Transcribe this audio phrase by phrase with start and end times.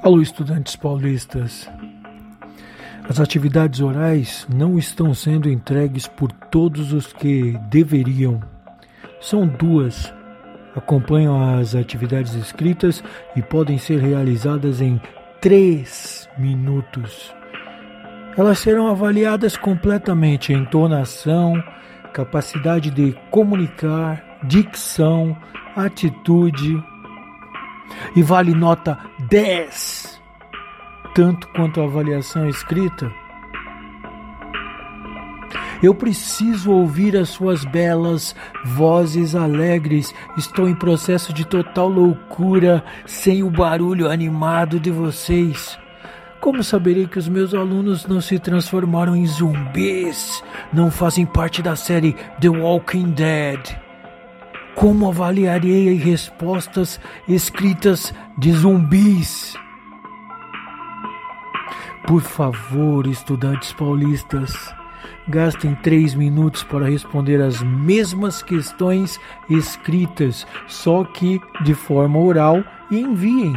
[0.00, 1.68] Alô, estudantes paulistas.
[3.08, 8.40] As atividades orais não estão sendo entregues por todos os que deveriam.
[9.20, 10.14] São duas.
[10.76, 13.02] Acompanham as atividades escritas
[13.34, 15.00] e podem ser realizadas em
[15.40, 17.34] três minutos.
[18.36, 21.60] Elas serão avaliadas completamente: entonação,
[22.12, 25.36] capacidade de comunicar, dicção,
[25.74, 26.80] atitude,
[28.14, 30.20] e vale nota 10,
[31.14, 33.12] tanto quanto a avaliação escrita.
[35.80, 40.12] Eu preciso ouvir as suas belas vozes alegres.
[40.36, 45.78] Estou em processo de total loucura sem o barulho animado de vocês.
[46.40, 50.42] Como saberei que os meus alunos não se transformaram em zumbis?
[50.72, 53.87] Não fazem parte da série The Walking Dead?
[54.78, 59.56] Como avaliarei respostas escritas de zumbis?
[62.06, 64.72] Por favor, estudantes paulistas,
[65.26, 69.18] gastem três minutos para responder as mesmas questões
[69.50, 73.54] escritas, só que de forma oral, e enviem.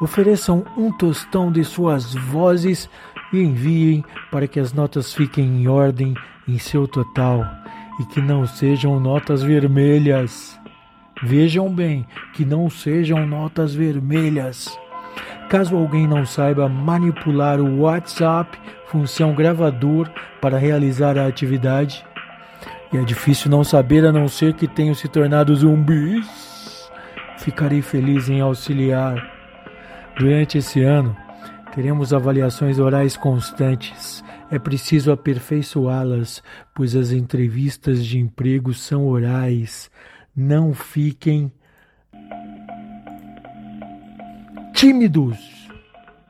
[0.00, 2.88] Ofereçam um tostão de suas vozes
[3.30, 6.14] e enviem para que as notas fiquem em ordem
[6.48, 7.59] em seu total
[8.00, 10.58] e que não sejam notas vermelhas.
[11.22, 14.74] Vejam bem, que não sejam notas vermelhas.
[15.50, 20.08] Caso alguém não saiba manipular o WhatsApp, função gravador,
[20.40, 22.02] para realizar a atividade,
[22.90, 26.90] e é difícil não saber a não ser que tenham se tornado zumbis,
[27.36, 29.30] ficarei feliz em auxiliar.
[30.18, 31.14] Durante esse ano,
[31.74, 36.42] teremos avaliações orais constantes é preciso aperfeiçoá-las,
[36.74, 39.90] pois as entrevistas de emprego são orais.
[40.34, 41.52] Não fiquem
[44.74, 45.38] tímidos.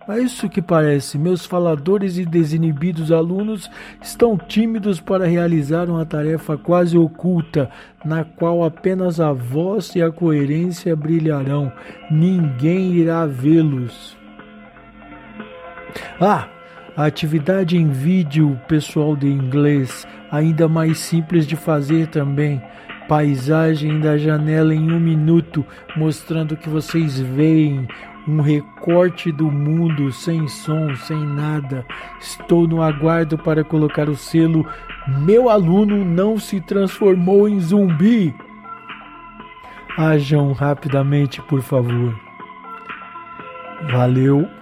[0.09, 1.17] É isso que parece.
[1.17, 3.71] Meus faladores e desinibidos alunos
[4.03, 7.71] estão tímidos para realizar uma tarefa quase oculta,
[8.05, 11.73] na qual apenas a voz e a coerência brilharão.
[12.11, 14.19] Ninguém irá vê-los.
[16.21, 16.60] Ah!
[16.97, 22.61] A atividade em vídeo pessoal de inglês, ainda mais simples de fazer também.
[23.09, 25.65] Paisagem da janela em um minuto,
[25.97, 27.87] mostrando que vocês veem
[28.27, 31.87] um recorte do mundo sem som, sem nada.
[32.21, 34.67] Estou no aguardo para colocar o selo
[35.25, 38.35] Meu aluno não se transformou em zumbi.
[39.97, 42.15] Ajam rapidamente, por favor.
[43.91, 44.60] Valeu.